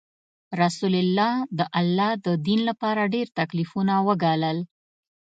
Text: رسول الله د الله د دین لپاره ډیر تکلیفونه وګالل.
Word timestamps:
رسول 0.61 0.93
الله 1.03 1.31
د 1.59 1.61
الله 1.79 2.11
د 2.25 2.27
دین 2.47 2.59
لپاره 2.69 3.01
ډیر 3.15 3.27
تکلیفونه 3.39 3.93
وګالل. 4.07 4.57